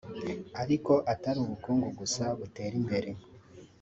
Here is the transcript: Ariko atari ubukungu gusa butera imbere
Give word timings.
Ariko 0.61 0.93
atari 1.13 1.37
ubukungu 1.41 1.87
gusa 1.99 2.23
butera 2.37 2.75
imbere 2.81 3.09